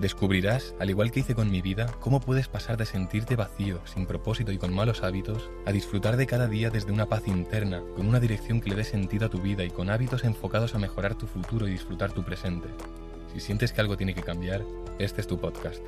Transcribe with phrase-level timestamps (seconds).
[0.00, 4.06] Descubrirás, al igual que hice con mi vida, cómo puedes pasar de sentirte vacío, sin
[4.06, 8.08] propósito y con malos hábitos, a disfrutar de cada día desde una paz interna, con
[8.08, 11.14] una dirección que le dé sentido a tu vida y con hábitos enfocados a mejorar
[11.14, 12.68] tu futuro y disfrutar tu presente.
[13.32, 14.64] Si sientes que algo tiene que cambiar,
[14.98, 15.82] este es tu podcast.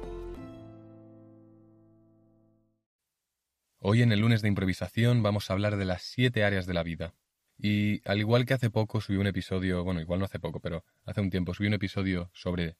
[3.80, 6.84] Hoy en el lunes de improvisación vamos a hablar de las siete áreas de la
[6.84, 7.14] vida.
[7.58, 10.84] Y al igual que hace poco subí un episodio, bueno, igual no hace poco, pero
[11.04, 12.76] hace un tiempo subí un episodio sobre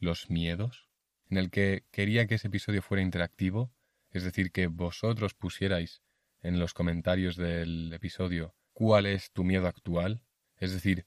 [0.00, 0.88] los miedos,
[1.30, 3.72] en el que quería que ese episodio fuera interactivo,
[4.10, 6.02] es decir, que vosotros pusierais
[6.40, 10.22] en los comentarios del episodio cuál es tu miedo actual,
[10.56, 11.06] es decir,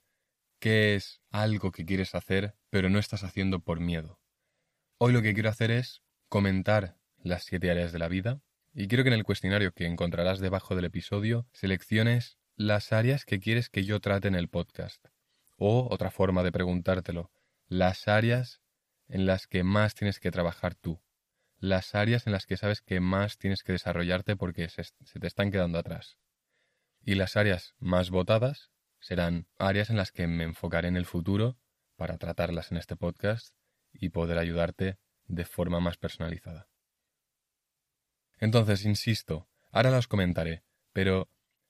[0.59, 4.19] qué es algo que quieres hacer pero no estás haciendo por miedo.
[4.97, 8.41] Hoy lo que quiero hacer es comentar las siete áreas de la vida
[8.73, 13.39] y quiero que en el cuestionario que encontrarás debajo del episodio selecciones las áreas que
[13.39, 15.07] quieres que yo trate en el podcast.
[15.57, 17.31] O otra forma de preguntártelo,
[17.67, 18.60] las áreas
[19.11, 21.01] en las que más tienes que trabajar tú,
[21.59, 25.51] las áreas en las que sabes que más tienes que desarrollarte porque se, te están
[25.51, 26.17] quedando atrás.
[27.03, 31.57] Y las áreas más votadas serán áreas en las que me enfocaré en el futuro
[31.97, 33.53] para tratarlas en este podcast
[33.93, 36.69] y poder ayudarte de forma más personalizada.
[38.39, 41.29] Entonces, insisto, ahora las comentaré, pero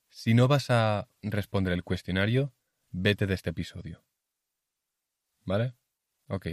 [0.09, 2.53] si no vas a responder el cuestionario,
[2.91, 4.05] vete de este episodio.
[5.43, 5.73] ¿Vale?
[6.27, 6.47] Ok.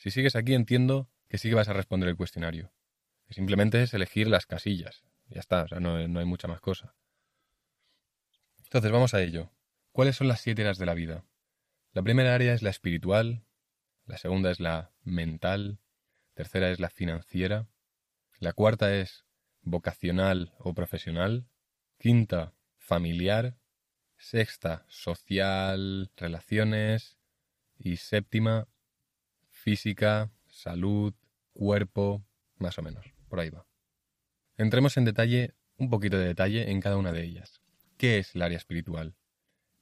[0.00, 2.72] Si sigues aquí entiendo que sí que vas a responder el cuestionario.
[3.28, 5.04] simplemente es elegir las casillas.
[5.28, 6.94] Ya está, o sea, no, no hay mucha más cosa.
[8.64, 9.52] Entonces, vamos a ello.
[9.92, 11.26] ¿Cuáles son las siete áreas de la vida?
[11.92, 13.44] La primera área es la espiritual,
[14.06, 15.80] la segunda es la mental,
[16.32, 17.68] tercera es la financiera,
[18.38, 19.26] la cuarta es
[19.60, 21.46] vocacional o profesional,
[21.98, 23.58] quinta familiar,
[24.16, 27.18] sexta social, relaciones
[27.76, 28.66] y séptima
[29.60, 31.14] física, salud,
[31.52, 32.24] cuerpo,
[32.56, 33.66] más o menos, por ahí va.
[34.56, 37.60] Entremos en detalle, un poquito de detalle en cada una de ellas.
[37.96, 39.14] ¿Qué es el área espiritual?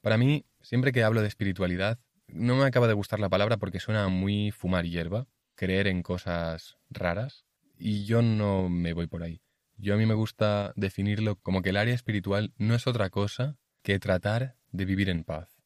[0.01, 3.81] Para mí, siempre que hablo de espiritualidad, no me acaba de gustar la palabra porque
[3.81, 7.45] suena muy fumar hierba, creer en cosas raras,
[7.77, 9.41] y yo no me voy por ahí.
[9.77, 13.57] Yo a mí me gusta definirlo como que el área espiritual no es otra cosa
[13.83, 15.63] que tratar de vivir en paz.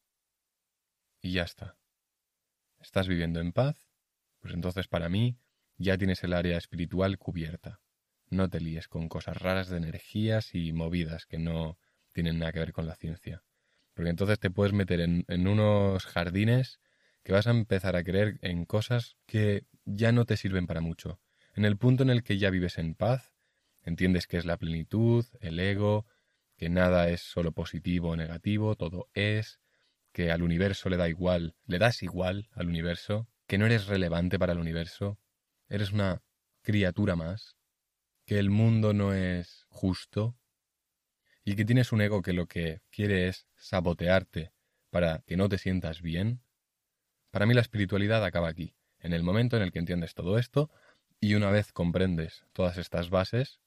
[1.21, 1.77] Y ya está.
[2.81, 3.92] Estás viviendo en paz
[4.43, 5.39] pues entonces para mí
[5.79, 7.81] ya tienes el área espiritual cubierta.
[8.29, 11.79] No te líes con cosas raras de energías y movidas que no
[12.13, 13.43] tienen nada que ver con la ciencia.
[13.95, 16.81] Porque entonces te puedes meter en, en unos jardines
[17.23, 21.21] que vas a empezar a creer en cosas que ya no te sirven para mucho.
[21.55, 23.33] En el punto en el que ya vives en paz,
[23.83, 26.07] entiendes que es la plenitud, el ego,
[26.57, 29.61] que nada es solo positivo o negativo, todo es,
[30.13, 34.39] que al universo le da igual, le das igual al universo, que no eres relevante
[34.39, 35.19] para el universo,
[35.69, 36.23] eres una
[36.63, 37.59] criatura más,
[38.25, 40.39] que el mundo no es justo
[41.45, 44.55] y que tienes un ego que lo que quiere es sabotearte
[44.89, 46.41] para que no te sientas bien,
[47.31, 50.71] para mí la espiritualidad acaba aquí, en el momento en el que entiendes todo esto
[51.21, 53.61] y una vez comprendes todas estas bases,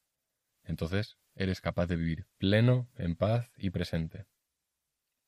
[0.63, 4.25] entonces eres capaz de vivir pleno, en paz y presente.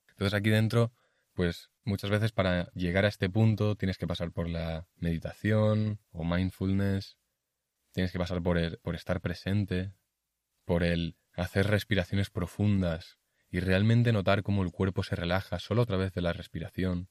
[0.07, 0.93] Entonces aquí dentro
[1.37, 6.23] pues muchas veces para llegar a este punto tienes que pasar por la meditación o
[6.25, 7.19] mindfulness,
[7.91, 9.93] tienes que pasar por, el, por estar presente,
[10.65, 13.19] por el hacer respiraciones profundas
[13.51, 17.07] y realmente notar cómo el cuerpo se relaja solo a través de la respiración.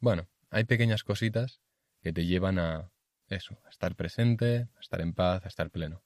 [0.00, 1.60] Bueno, hay pequeñas cositas
[2.00, 2.90] que te llevan a
[3.28, 6.02] eso, a estar presente, a estar en paz, a estar pleno.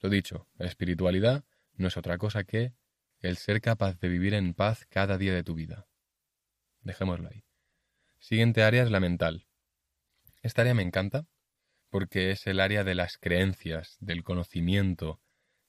[0.00, 1.44] Lo dicho, la espiritualidad
[1.74, 2.74] no es otra cosa que
[3.20, 5.86] el ser capaz de vivir en paz cada día de tu vida.
[6.86, 7.42] Dejémoslo ahí.
[8.20, 9.48] Siguiente área es la mental.
[10.40, 11.26] Esta área me encanta
[11.90, 15.20] porque es el área de las creencias, del conocimiento,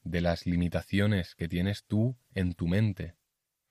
[0.03, 3.15] de las limitaciones que tienes tú en tu mente,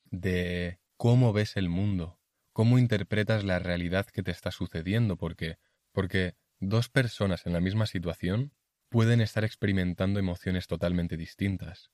[0.04, 2.18] de cómo ves el mundo,
[2.52, 5.58] cómo interpretas la realidad que te está sucediendo, porque
[5.92, 8.52] porque dos personas en la misma situación
[8.88, 11.92] pueden estar experimentando emociones totalmente distintas.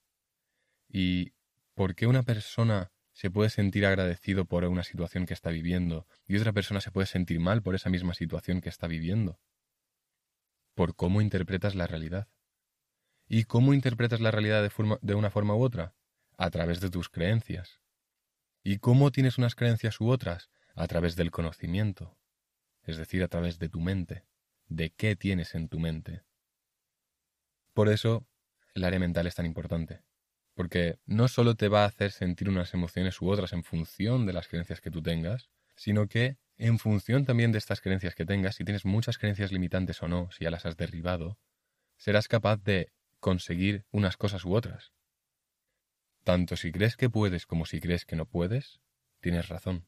[0.88, 1.34] Y
[1.74, 2.90] por qué una persona
[3.22, 7.06] se puede sentir agradecido por una situación que está viviendo y otra persona se puede
[7.06, 9.38] sentir mal por esa misma situación que está viviendo.
[10.74, 12.26] Por cómo interpretas la realidad.
[13.28, 15.94] ¿Y cómo interpretas la realidad de, de una forma u otra?
[16.36, 17.80] A través de tus creencias.
[18.64, 20.50] ¿Y cómo tienes unas creencias u otras?
[20.74, 22.18] A través del conocimiento.
[22.82, 24.26] es decir, a través de tu mente,
[24.66, 26.24] de qué tienes en tu mente.
[27.72, 28.26] Por eso
[28.74, 30.02] el área mental es tan importante,
[30.54, 34.32] porque no solo te va a hacer sentir unas emociones u otras en función de
[34.32, 38.56] las creencias que tú tengas, sino que en función también de estas creencias que tengas,
[38.56, 41.38] si tienes muchas creencias limitantes o no, si ya las has derribado,
[41.96, 44.92] serás capaz de conseguir unas cosas u otras.
[46.24, 48.80] Tanto si crees que puedes como si crees que no puedes,
[49.20, 49.86] tienes razón.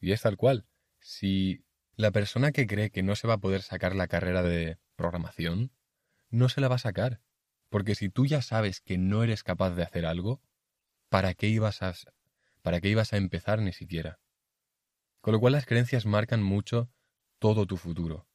[0.00, 0.66] Y es tal cual.
[1.00, 1.64] Si
[1.96, 5.72] la persona que cree que no se va a poder sacar la carrera de programación,
[6.30, 7.20] no se la va a sacar.
[7.70, 10.42] Porque si tú ya sabes que no eres capaz de hacer algo,
[11.08, 11.94] ¿para qué ibas a,
[12.62, 14.18] para qué ibas a empezar ni siquiera?
[15.20, 16.90] Con lo cual las creencias marcan mucho
[17.38, 18.26] todo tu futuro.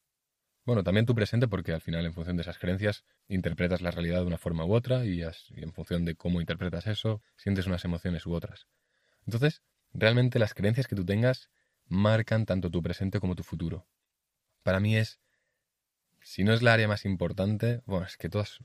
[0.64, 4.20] Bueno, también tu presente porque al final en función de esas creencias interpretas la realidad
[4.20, 8.26] de una forma u otra y, en función de cómo interpretas eso sientes unas emociones
[8.26, 8.66] u otras.
[9.26, 9.62] Entonces,
[9.92, 11.50] realmente las creencias que tú tengas
[11.86, 13.86] marcan tanto tu presente como tu futuro.
[14.64, 15.20] Para mí es,
[16.20, 18.58] si no es la área más importante, bueno, es que todas,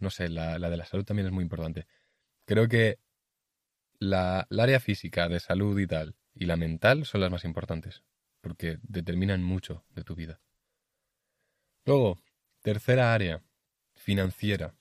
[0.00, 1.86] no sé, la, de la salud también es muy importante.
[2.44, 2.98] Creo que
[3.98, 8.02] la, la área física de salud y tal y la mental son las más importantes,
[8.40, 10.40] porque determinan mucho de tu vida.
[11.84, 12.18] Luego,
[12.62, 13.42] tercera área,
[13.94, 14.74] financiera.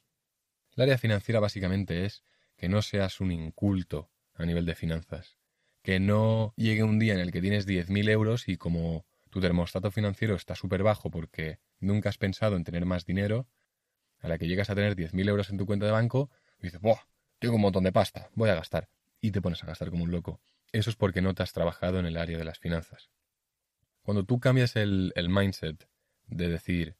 [0.75, 2.23] El área financiera básicamente es
[2.55, 5.37] que no seas un inculto a nivel de finanzas.
[5.81, 9.91] Que no llegue un día en el que tienes 10.000 euros y como tu termostato
[9.91, 13.47] financiero está súper bajo porque nunca has pensado en tener más dinero,
[14.21, 16.29] a la que llegas a tener 10.000 euros en tu cuenta de banco,
[16.59, 16.99] dices, ¡buah!
[17.39, 18.89] Tengo un montón de pasta, voy a gastar.
[19.21, 20.41] Y te pones a gastar como un loco.
[20.71, 23.09] Eso es porque no te has trabajado en el área de las finanzas.
[24.03, 25.87] Cuando tú cambias el, el mindset
[26.27, 26.95] de decir,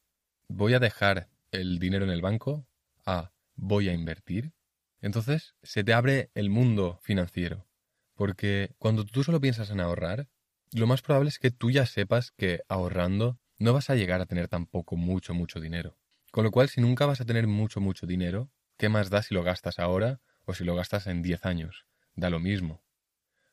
[0.48, 2.66] voy a dejar el dinero en el banco
[3.06, 4.54] a voy a invertir,
[5.02, 7.68] entonces se te abre el mundo financiero.
[8.16, 10.28] Porque cuando tú solo piensas en ahorrar,
[10.72, 14.26] lo más probable es que tú ya sepas que ahorrando no vas a llegar a
[14.26, 15.98] tener tampoco mucho, mucho dinero.
[16.32, 19.34] Con lo cual, si nunca vas a tener mucho, mucho dinero, ¿qué más da si
[19.34, 21.86] lo gastas ahora o si lo gastas en 10 años?
[22.16, 22.84] Da lo mismo.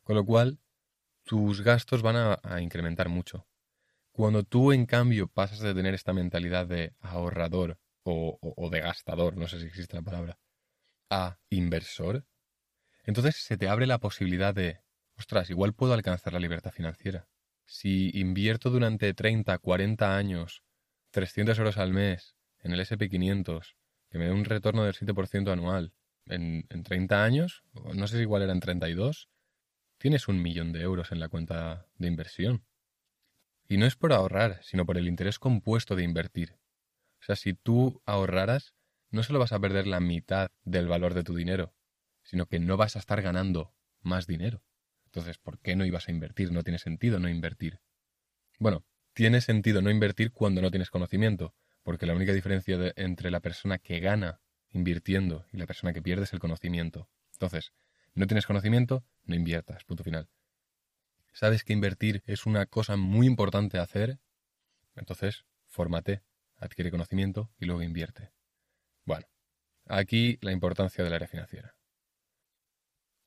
[0.02, 0.60] Con lo cual,
[1.24, 3.46] tus gastos van a, incrementar mucho.
[4.12, 9.48] Cuando tú, en cambio, pasas de tener esta mentalidad de ahorrador o, de gastador, no
[9.48, 10.38] sé si existe la palabra,
[11.10, 12.24] a inversor,
[13.04, 14.80] entonces se te abre la posibilidad de,
[15.16, 17.28] ostras, igual puedo alcanzar la libertad financiera.
[17.64, 20.62] Si invierto durante 30, 40 años
[21.10, 22.35] 300 euros al mes
[22.66, 23.76] en el SP500,
[24.10, 25.92] que me dé un retorno del 7% anual,
[26.26, 27.62] en, en 30 años,
[27.94, 29.28] no sé si igual eran 32,
[29.98, 32.64] tienes un millón de euros en la cuenta de inversión.
[33.68, 36.58] Y no es por ahorrar, sino por el interés compuesto de invertir.
[37.20, 38.74] O sea, si tú ahorraras,
[39.10, 41.72] no solo vas a perder la mitad del valor de tu dinero,
[42.22, 44.62] sino que no vas a estar ganando más dinero.
[45.06, 46.52] Entonces, ¿por qué no ibas a invertir?
[46.52, 47.80] No tiene sentido no invertir.
[48.58, 48.84] Bueno,
[49.14, 51.54] tiene sentido no invertir cuando no tienes conocimiento,
[51.86, 56.24] porque la única diferencia entre la persona que gana invirtiendo y la persona que pierde
[56.24, 57.08] es el conocimiento.
[57.32, 57.72] Entonces,
[58.12, 60.28] no tienes conocimiento, no inviertas, punto final
[61.36, 64.18] sabes que invertir es una cosa muy importante hacer,
[64.94, 66.22] entonces fórmate,
[66.56, 68.32] adquiere conocimiento y luego invierte.
[69.04, 69.26] Bueno,
[69.84, 71.76] aquí la importancia del área financiera.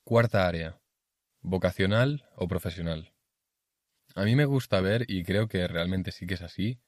[0.03, 0.81] Cuarta área,
[1.41, 3.13] vocacional o profesional.
[4.15, 6.81] A mí me gusta ver, y creo que realmente sí que es así,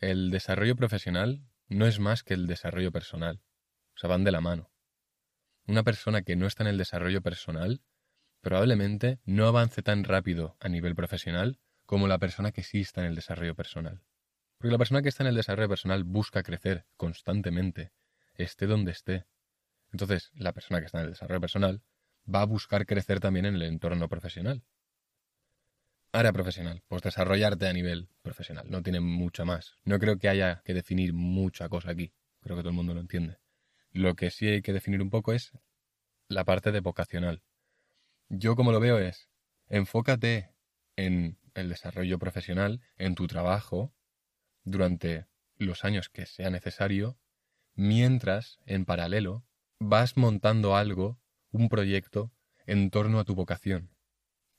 [0.00, 3.42] el desarrollo profesional no es más que el desarrollo personal.
[3.96, 4.70] O sea, van de la mano.
[5.66, 7.82] Una persona que no está en el desarrollo personal
[8.40, 13.08] probablemente no avance tan rápido a nivel profesional como la persona que sí está en
[13.08, 14.02] el desarrollo personal.
[14.58, 17.92] Porque la persona que está en el desarrollo personal busca crecer constantemente,
[18.34, 19.26] esté donde esté.
[19.92, 21.82] Entonces, la persona que está en el desarrollo personal
[22.32, 24.62] va a buscar crecer también en el entorno profesional.
[26.12, 29.74] Área profesional, pues desarrollarte a nivel profesional, no tiene mucho más.
[29.84, 33.00] No creo que haya que definir mucha cosa aquí, creo que todo el mundo lo
[33.00, 33.38] entiende.
[33.90, 35.52] Lo que sí hay que definir un poco es
[36.28, 37.42] la parte de vocacional,
[38.30, 39.30] yo como lo veo es,
[39.68, 40.52] enfócate
[40.96, 43.94] en el desarrollo profesional, en tu trabajo,
[44.64, 47.18] durante los años que sea necesario,
[47.74, 49.46] mientras, en paralelo,
[49.78, 51.18] vas montando algo,
[51.52, 52.30] un proyecto,
[52.66, 53.90] en torno a tu vocación.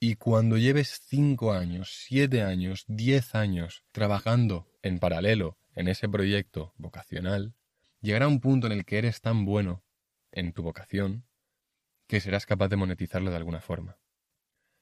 [0.01, 6.73] Y cuando lleves cinco años, siete años, diez años trabajando en paralelo en ese proyecto
[6.77, 7.53] vocacional,
[7.99, 9.83] llegará un punto en el que eres tan bueno
[10.31, 11.25] en tu vocación
[12.07, 13.99] que serás capaz de monetizarlo de alguna forma.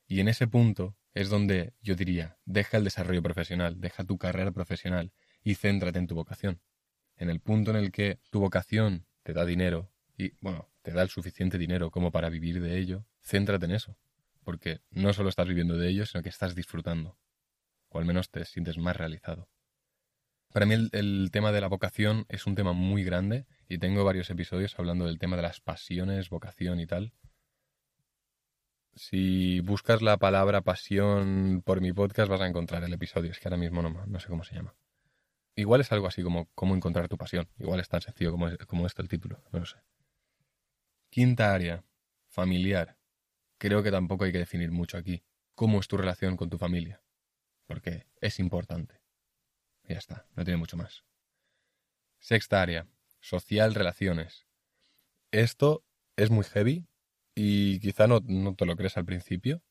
[0.05, 4.51] Y en ese punto es donde yo diría, deja el desarrollo profesional, deja tu carrera
[4.51, 5.11] profesional
[5.43, 6.61] y céntrate en tu vocación.
[7.15, 11.01] En el punto en el que tu vocación te da dinero y, bueno, te da
[11.01, 13.97] el suficiente dinero como para vivir de ello, céntrate en eso.
[14.47, 17.17] Porque no solo estás viviendo de ello, sino que estás disfrutando.
[17.89, 19.49] o al menos te sientes más realizado.
[20.53, 24.29] Para mí el, tema de la vocación es un tema muy grande y tengo varios
[24.29, 27.11] episodios hablando del tema de las pasiones, vocación y tal.
[28.95, 33.49] Si buscas la palabra pasión por mi podcast vas a encontrar el episodio, es que
[33.49, 34.77] ahora mismo no, no sé cómo se llama.
[35.55, 38.87] Igual es algo así como cómo encontrar tu pasión, igual es tan sencillo como, como
[38.87, 39.75] esto el título, no lo sé.
[41.09, 41.83] Quinta área,
[42.29, 42.96] familiar.
[43.57, 45.23] Creo que tampoco hay que definir mucho aquí.
[45.55, 47.01] ¿Cómo es tu relación con tu familia?
[47.65, 49.01] Porque es importante.
[49.83, 51.03] ya está, no tiene mucho más.
[52.19, 52.87] Sexta área,
[53.19, 54.45] social relaciones.
[55.31, 55.83] Esto
[56.15, 56.87] es muy heavy
[57.35, 59.61] y quizá no, no te lo crees al principio,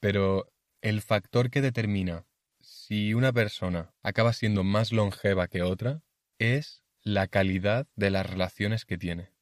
[0.00, 0.52] pero
[0.82, 2.26] el factor que determina
[2.60, 6.02] si una persona acaba siendo más longeva que otra
[6.38, 9.32] es la calidad de las relaciones que tiene,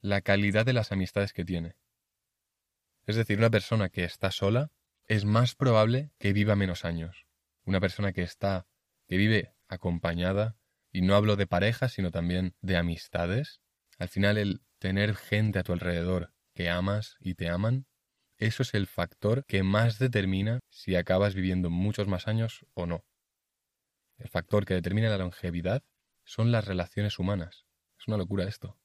[0.00, 1.76] la calidad de las amistades que tiene.
[3.06, 4.72] Es decir, una persona que está sola
[5.06, 7.26] es más probable que viva menos años.
[7.64, 8.66] Una persona que está,
[9.06, 10.56] que vive acompañada,
[10.90, 13.60] y no hablo de pareja, sino también de amistades,
[13.98, 17.86] al final el tener gente a tu alrededor que amas y te aman,
[18.38, 23.04] eso es el factor que más determina si acabas viviendo muchos más años o no.
[24.18, 25.84] El factor que determina la longevidad
[26.24, 27.66] son las relaciones humanas.
[27.98, 28.78] Es una locura esto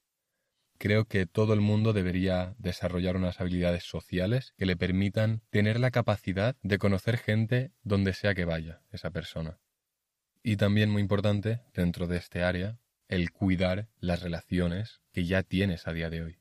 [0.82, 5.92] creo que todo el mundo debería desarrollar unas habilidades sociales que le permitan tener la
[5.92, 9.60] capacidad de conocer gente donde sea que vaya esa persona.
[10.42, 15.86] Y también muy importante, dentro de este área, el cuidar las relaciones que ya tienes
[15.86, 16.40] a día de hoy.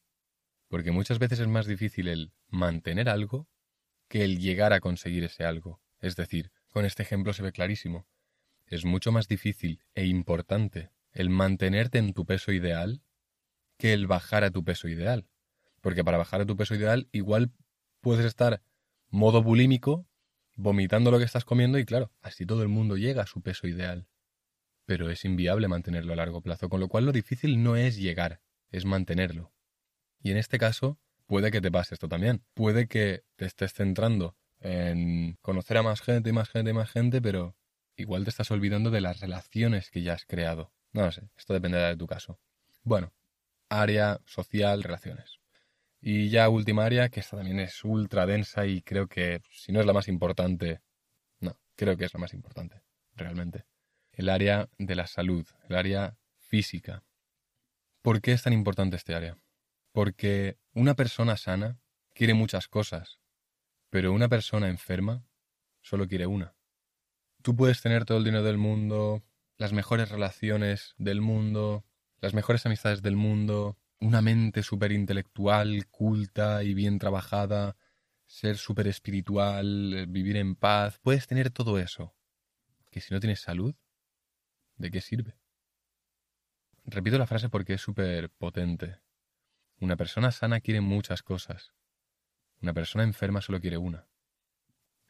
[0.69, 3.47] Porque muchas veces es más difícil el mantener algo
[4.09, 5.83] que el llegar a conseguir ese algo.
[6.01, 8.07] Es decir, con este ejemplo se ve clarísimo.
[8.65, 13.03] Es mucho más difícil e importante el mantenerte en tu peso ideal
[13.81, 15.27] que el bajar a tu peso ideal.
[15.81, 17.51] Porque para bajar a tu peso ideal igual
[18.01, 18.63] puedes estar
[19.09, 20.07] modo bulímico,
[20.55, 23.67] vomitando lo que estás comiendo y claro, así todo el mundo llega a su peso
[23.67, 24.07] ideal.
[24.85, 28.43] Pero es inviable mantenerlo a largo plazo, con lo cual lo difícil no es llegar,
[28.71, 29.53] es mantenerlo.
[30.23, 32.45] Y en este caso, puede que te pase esto también.
[32.55, 36.91] Puede que te estés centrando en conocer a más gente y más gente y más
[36.91, 37.57] gente, pero
[37.97, 40.73] igual te estás olvidando de las relaciones que ya has creado.
[40.93, 42.39] No lo sé, esto dependerá de tu caso.
[42.83, 43.13] Bueno,
[43.71, 45.41] área social, relaciones.
[46.03, 49.81] Y ya última área, que esta también es ultra densa y creo que si no
[49.81, 50.83] es la más importante,
[51.41, 52.83] no, creo que es la más importante,
[53.15, 53.65] realmente.
[54.13, 57.05] El área de la salud, el área física.
[58.03, 59.39] ¿Por qué es tan importante este área?
[59.93, 61.79] Porque una persona sana
[62.15, 63.21] quiere muchas cosas,
[63.91, 65.25] pero una persona enferma
[65.83, 66.55] solo quiere una.
[67.43, 69.23] Tú puedes tener todo el dinero del mundo,
[69.57, 71.85] las mejores relaciones del mundo,
[72.21, 77.77] las mejores amistades del mundo, una mente súper intelectual, culta y bien trabajada,
[78.27, 82.15] ser súper espiritual, eh, vivir en paz, puedes tener todo eso.
[82.91, 83.75] Que si no tienes salud,
[84.77, 85.39] ¿de qué sirve?
[86.85, 89.01] Repito la frase porque es súper potente.
[89.79, 91.73] Una persona sana quiere muchas cosas.
[92.61, 94.09] Una persona enferma solo quiere una.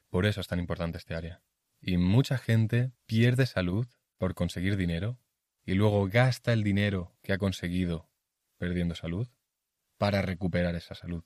[0.09, 1.43] Por eso es tan importante este área.
[1.81, 3.87] Y mucha gente pierde salud
[4.19, 5.19] por conseguir dinero
[5.64, 8.09] y luego gasta el dinero que ha conseguido
[8.59, 9.29] perdiendo salud
[9.99, 11.25] para recuperar esa salud.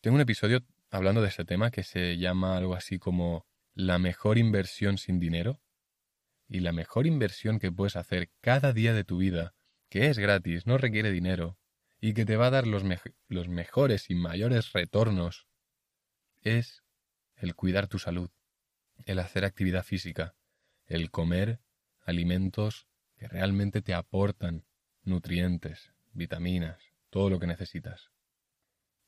[0.00, 4.38] Tengo un episodio hablando de este tema que se llama algo así como la mejor
[4.38, 5.60] inversión sin dinero
[6.48, 9.54] y la mejor inversión que puedes hacer cada día de tu vida,
[9.88, 11.58] que es gratis, no requiere dinero
[12.00, 12.84] y que te va a dar los,
[13.28, 15.48] los mejores y mayores retornos,
[16.42, 16.84] es
[17.36, 18.30] el cuidar tu salud,
[19.04, 20.34] el hacer actividad física,
[20.86, 21.60] el comer
[22.08, 24.64] alimentos que realmente te aportan
[25.02, 26.78] nutrientes, vitaminas,
[27.10, 28.10] todo lo que necesitas.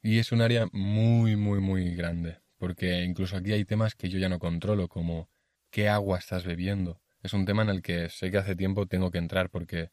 [0.02, 4.19] Y es un área muy, muy, muy grande, porque incluso aquí hay temas que yo
[4.19, 5.30] ya no controlo, como
[5.71, 7.00] qué agua estás bebiendo.
[7.23, 9.90] Es un tema en el que sé que hace tiempo tengo que entrar porque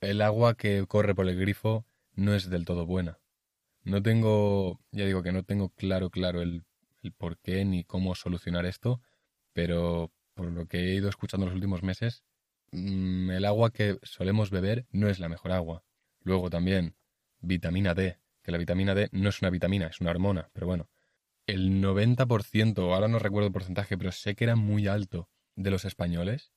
[0.00, 3.18] el agua que corre por el grifo no es del todo buena.
[3.82, 6.64] No tengo, ya digo que no tengo claro, claro el,
[7.16, 9.00] por qué ni cómo solucionar esto,
[9.52, 12.24] pero por lo que he ido escuchando los últimos meses,
[12.72, 15.84] mm, el agua que solemos beber no es la mejor agua.
[16.22, 16.96] Luego también,
[17.40, 20.90] vitamina D, que la vitamina D no es una vitamina, es una hormona, pero bueno.
[21.46, 25.84] El 90%, ahora no recuerdo el porcentaje, pero sé que era muy alto de los
[25.84, 26.52] españoles,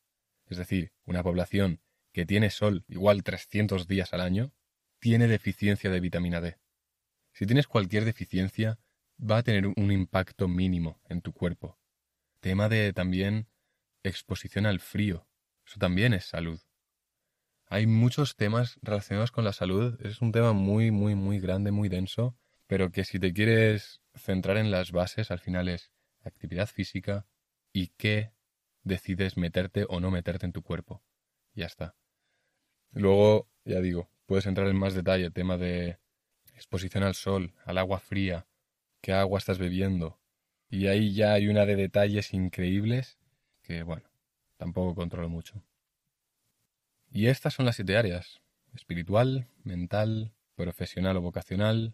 [0.46, 1.82] es decir, una población
[2.14, 4.54] que tiene sol igual 300 días al año,
[5.00, 6.58] tiene deficiencia de vitamina D.
[7.34, 8.80] Si tienes cualquier deficiencia,
[9.20, 11.78] va a tener un impacto mínimo en tu cuerpo.
[12.40, 13.48] Tema de también
[14.08, 15.28] exposición al frío.
[15.66, 16.60] Eso también es salud.
[17.66, 20.00] Hay muchos temas relacionados con la salud.
[20.06, 24.58] Es un tema muy, muy, muy grande, muy denso, pero que si te quieres centrar
[24.58, 25.92] en las bases, al final es
[26.24, 27.26] actividad física,
[27.74, 28.32] y qué
[28.84, 31.04] decides meterte o no meterte en tu cuerpo.
[31.54, 31.96] Ya está.
[32.92, 36.00] Luego, ya digo, puedes entrar en más detalle, tema de
[36.54, 38.48] exposición al sol, al agua fría,
[39.02, 40.20] qué agua estás bebiendo.
[40.70, 43.20] Y ahí ya hay una de detalles increíbles
[43.68, 44.10] que, bueno,
[44.56, 45.62] tampoco controlo mucho.
[47.12, 48.40] Y estas son las siete áreas.
[48.74, 51.94] Espiritual, mental, profesional o vocacional,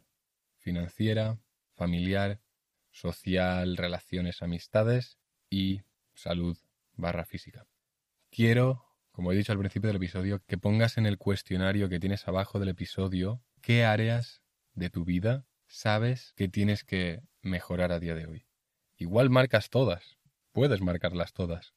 [0.60, 1.40] financiera,
[1.74, 2.40] familiar,
[2.92, 5.18] social, relaciones, amistades
[5.50, 5.82] y
[6.14, 6.56] salud
[6.96, 7.66] barra física.
[8.30, 12.28] Quiero, como he dicho al principio del episodio, que pongas en el cuestionario que tienes
[12.28, 14.44] abajo del episodio qué áreas
[14.76, 18.46] de tu vida sabes que tienes que mejorar a día de hoy.
[18.96, 20.18] Igual marcas todas,
[20.54, 21.74] puedes marcarlas todas,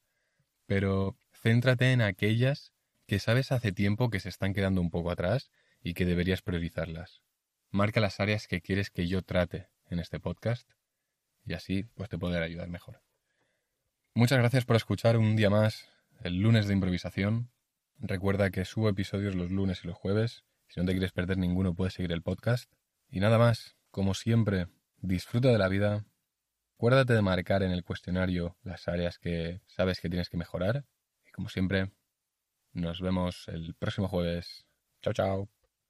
[0.65, 2.71] pero céntrate en aquellas
[3.07, 7.21] que sabes hace tiempo que se están quedando un poco atrás y que deberías priorizarlas.
[7.71, 10.69] Marca las áreas que quieres que yo trate en este podcast
[11.45, 13.01] y así pues te podré ayudar mejor.
[14.13, 15.89] Muchas gracias por escuchar un día más
[16.23, 17.51] el lunes de improvisación.
[17.99, 20.43] Recuerda que subo episodios los lunes y los jueves.
[20.67, 22.71] Si no te quieres perder ninguno, puedes seguir el podcast.
[23.09, 24.67] Y nada más, como siempre,
[24.97, 26.05] disfruta de la vida.
[26.77, 30.85] Acuérdate de marcar en el cuestionario las áreas que sabes que tienes que mejorar.
[31.25, 31.91] Y como siempre,
[32.73, 34.67] nos vemos el próximo jueves.
[35.01, 35.56] Chao, chao.